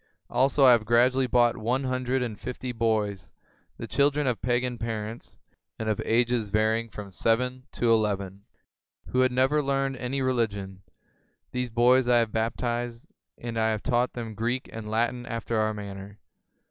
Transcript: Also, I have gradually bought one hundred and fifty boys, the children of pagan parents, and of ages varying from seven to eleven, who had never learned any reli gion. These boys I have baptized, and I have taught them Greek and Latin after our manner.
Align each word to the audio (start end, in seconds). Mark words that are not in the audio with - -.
Also, 0.31 0.65
I 0.65 0.71
have 0.71 0.83
gradually 0.83 1.27
bought 1.27 1.55
one 1.55 1.83
hundred 1.83 2.23
and 2.23 2.39
fifty 2.39 2.71
boys, 2.71 3.31
the 3.77 3.85
children 3.85 4.25
of 4.25 4.41
pagan 4.41 4.79
parents, 4.79 5.37
and 5.77 5.87
of 5.87 6.01
ages 6.03 6.49
varying 6.49 6.89
from 6.89 7.11
seven 7.11 7.67
to 7.73 7.91
eleven, 7.91 8.43
who 9.09 9.19
had 9.19 9.31
never 9.31 9.61
learned 9.61 9.97
any 9.97 10.21
reli 10.21 10.47
gion. 10.47 10.79
These 11.51 11.69
boys 11.69 12.09
I 12.09 12.17
have 12.17 12.31
baptized, 12.31 13.05
and 13.37 13.59
I 13.59 13.69
have 13.69 13.83
taught 13.83 14.13
them 14.13 14.33
Greek 14.33 14.67
and 14.73 14.89
Latin 14.89 15.27
after 15.27 15.59
our 15.59 15.71
manner. 15.71 16.17